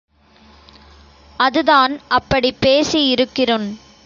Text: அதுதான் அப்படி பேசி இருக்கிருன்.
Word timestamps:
அதுதான் 1.39 1.99
அப்படி 2.09 2.51
பேசி 2.59 3.07
இருக்கிருன். 3.09 3.67